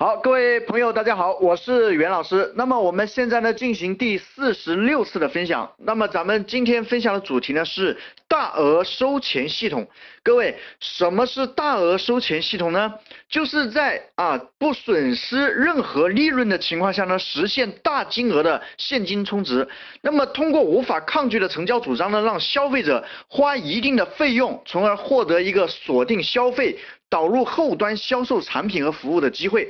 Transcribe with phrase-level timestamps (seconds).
[0.00, 2.52] 好，各位朋友，大家好，我是袁老师。
[2.54, 5.68] 那么我们现在呢进行第四十六次的分享。
[5.78, 9.88] 那么咱们今天分享的主题呢是大额收钱系统。
[10.22, 12.94] 各位，什么是大额收钱系统呢？
[13.28, 19.66] 就是在啊不损失任何利润的情况下呢，实现大金额的现金充值。
[20.02, 26.78] 那么通过无法抗拒的成交主张呢，让消费者花一定的费用，从而获得一个锁定消费。
[27.10, 29.66] 导入后端销售产品和服务的机会。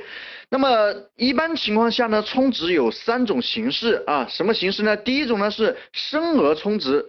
[0.49, 4.97] 那么一般情况下呢，充值有三种形式啊，什么形式呢？
[4.97, 7.05] 第一种呢是升额充值，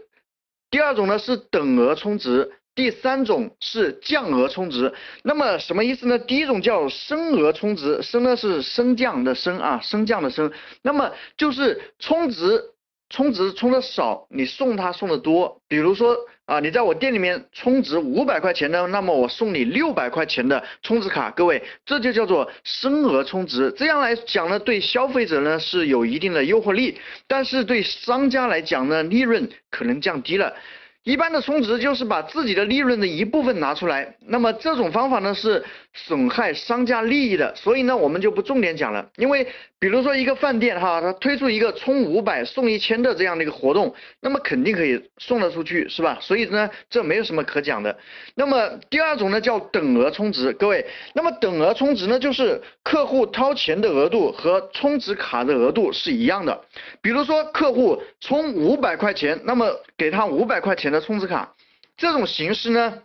[0.70, 4.92] 第二种呢是等额充值，第三种是降额充值。
[5.22, 6.18] 那么什么意思呢？
[6.18, 10.52] 第一种叫升额充值，升呢是升降的升啊，升降的升。
[10.82, 12.62] 那么就是充值。
[13.10, 15.60] 充值充的少，你送他送的多。
[15.68, 21.30] 比如说啊，你在我店里面充值五百块钱呢，那么我送你六百块钱的充值卡。
[21.32, 23.72] 各位，这就叫做升额充值。
[23.76, 30.54] 这样来讲呢，对消费者呢是有一定的诱惑力，但是对商家来讲呢，利润可能降低了。
[31.02, 39.08] 一般的充值就是把自己的利润的一部分拿出来，那么这种方法呢是损害商家利益的，所以呢我们就不重点讲了。
[39.16, 39.46] 因为
[39.78, 46.18] 比如说一个饭店哈，它推出一个充五百送一千的这样的一个活动，那么肯定可以送得出去，是吧？
[46.20, 47.96] 所以呢这没有什么可讲的。
[48.34, 50.84] 那么第二种呢叫等额充值，各位，
[51.14, 56.60] 那么等额充值呢就是客户掏钱的额度和充值卡的额度是一样的。
[57.00, 60.89] 比如说客户充五百块钱，那么给他五百块钱。
[60.90, 61.54] 的充值卡
[61.96, 63.02] 这种形式呢，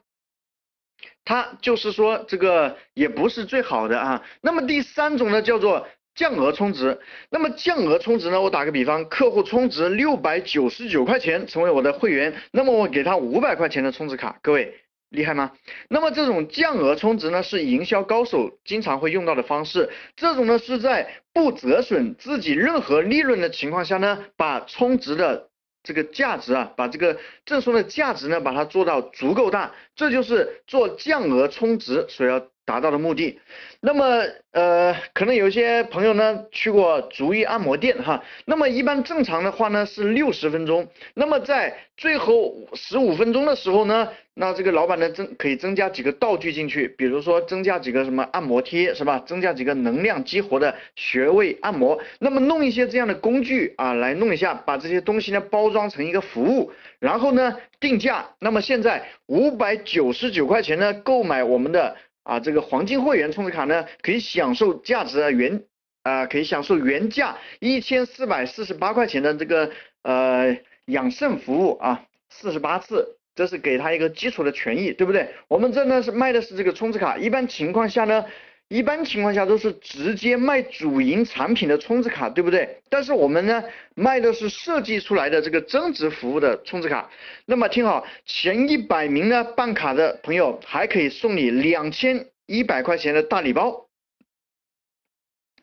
[1.25, 4.23] 它就是说这个也不是最好的啊。
[4.41, 6.97] 那么第三种呢叫做降额充值。
[7.29, 15.51] 那么降额充值呢，我打个比方，客户充值六百九十九块钱成为我的会员，那么我给他五百块钱的充值卡，各位厉害吗？
[15.89, 19.89] 那么这种降额充值呢，是营销高手经常会用到的方式。
[20.15, 25.49] 这种呢是在不折损自己任何利润的情况下呢，把充值的。
[25.85, 33.39] 这个价值啊，把这个赠送的价值呢，把它做到足够大，这就是做降额充值所要达到的目的。
[33.79, 44.09] 那么，呃，可能有些朋友呢去过足浴按摩店哈，那么一般正常的话呢是六十分钟，那么在最后十五分钟的时候呢。
[44.37, 49.17] 那这个老板呢增可以增加几个道具进去，比如说增加几个什么按摩贴是吧？
[49.19, 65.63] 增加几个能量激活的穴位按摩，那么弄一些这样的工具啊来弄一下，把这些东西呢包装成一个服务，然后呢定价，那么现在五百九十九块钱呢购买我们的啊这个黄金会员充值卡呢，可以享受价值原
[66.03, 69.71] 啊可以享受原价一千四百四十八块钱的这个
[70.03, 73.17] 呃养肾服务啊四十八次。
[73.37, 75.27] 这是给他一个基础的权益，对不对？
[75.49, 78.23] 我们这呢是卖的是这个充值卡，一般情况下呢，
[78.67, 82.81] 一般情况下都是直接卖主营产品的充值卡，对不对？
[82.89, 83.63] 但是我们呢
[83.95, 87.09] 卖的是设计出来的这个增值服务的充值卡。
[87.45, 93.87] 那么听好，前一百名呢办卡的朋友还可以送你两千一百块钱的大礼包。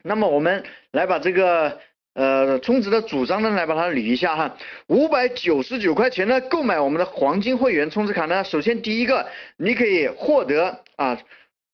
[0.03, 1.81] 那么我们来把这个。
[2.15, 4.55] 呃，充值的主张呢，来把它捋一下哈。
[4.89, 9.27] 五百九十九块钱呢，购买我们的黄金会员充值卡呢，首先第一个，
[9.57, 11.19] 你可以获得啊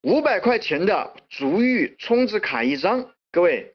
[0.01, 3.73] 五百块钱的足浴充值卡一张，各位。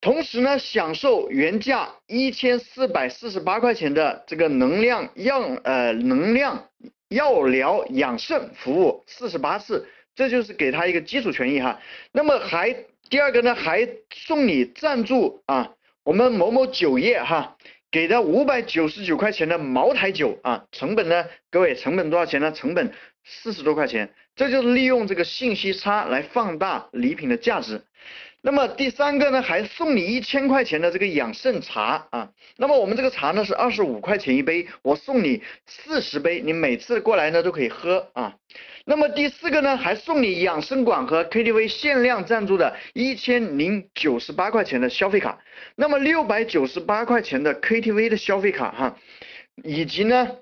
[0.00, 6.68] 同时呢，享受原价一千四百四十八块钱的这个能量药呃能量
[7.08, 11.80] 药疗养肾服务四十八次，这就是给他一个基础权益哈。
[12.12, 12.76] 那么还。
[13.10, 17.58] 第二个呢，还送你赞助啊，我们某某酒业哈，
[17.90, 22.50] 给的五百九十九块钱的茅台酒啊，成本呢，各位成本多少钱呢？
[22.52, 22.90] 成本
[23.24, 27.82] 四十多块钱，这就是利用这个信息差来放大礼品的价值。
[28.44, 38.34] 那么第三个呢，还送你一千块钱的这个养肾茶啊，那么我们这个茶呢是二十五块钱一杯，我送你四十杯，你每次过来呢都可以喝啊。
[38.84, 45.38] 那么第四个呢，还送你养生馆和 KTV 限量赞助的一千零九十八块钱的消费卡，
[45.76, 48.96] 那么六百九十八块钱的 KTV 的消费卡哈，
[49.62, 50.38] 以及呢，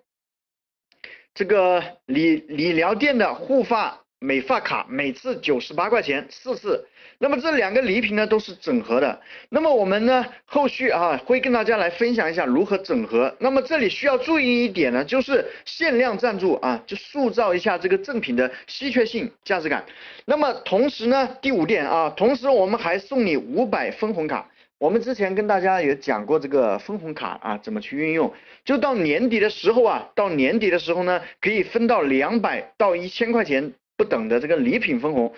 [1.35, 6.87] 这个理理疗店的护发美发卡，每次九十八块钱四次。
[7.23, 13.35] 那么这两个礼品呢都是整合的，那么我们呢后续啊会跟大家来分享一下如何整合。
[13.38, 19.85] 那么这里需要注意一点呢，就是限量赞助啊，就塑造一下这个赠品的稀缺性、价值感。
[20.25, 24.49] 那么同时呢，第五点啊，同时我们还送你五百分红卡。
[24.81, 28.32] 我们之前跟大家也讲过这个分红卡啊怎么去运用，
[28.65, 35.35] 就到年底的时候啊，到年底的时候呢，可以分到两百到一千块钱不等的这个礼品分红。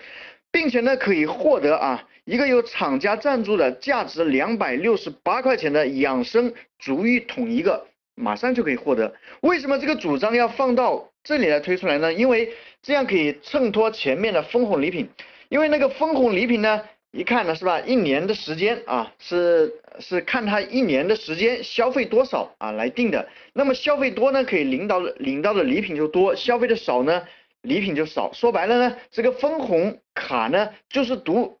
[0.49, 7.85] 并且呢可以获得啊一个由厂家赞助的价值两百六十八块钱的养生足浴桶一个，
[8.15, 9.13] 马上就可以获得。
[9.41, 12.13] 为什么这个主张要放到这里来推出来呢？
[12.13, 15.09] 因为这样可以衬托前面的分红礼品，
[15.49, 16.81] 因为那个分红礼品呢。
[17.15, 17.79] 一看呢是吧？
[17.81, 23.29] 一年的时间啊，是是看他一年的时间消费多少啊来定的。
[23.53, 27.23] 那么消费多呢，可以领到领到的礼品就多；消费的少呢，
[27.61, 28.33] 礼品就少。
[28.33, 31.59] 说白了呢，这个分红卡呢，就是读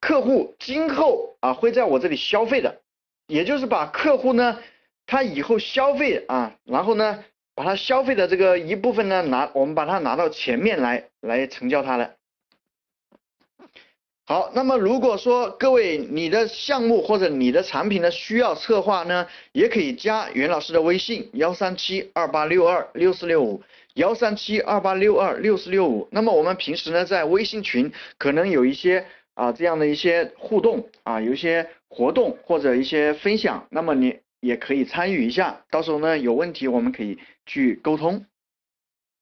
[0.00, 2.80] 客户今后啊会在我这里消费的，
[3.28, 4.58] 也就是把客户呢
[5.06, 7.22] 他以后消费啊，然后呢
[7.54, 12.16] 把他消费的这个一部分呢拿我们把它拿到前面来来成交他了。
[14.30, 23.60] 好，那么如果说各位你的项目或者你的产品呢需要策划呢，也可以加袁老师的微信幺三七二八六二六四六五
[23.94, 26.06] 幺三七二八六二六四六五。
[26.12, 29.04] 那么我们平时呢在微信群可能有一些
[29.34, 38.24] 啊这样的一些互动啊，有一些活动或者一些分享，那么你也可以参与一下，到时候呢有问题我们可以去沟通。